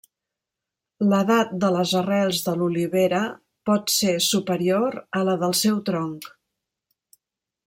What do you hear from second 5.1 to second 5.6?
a la del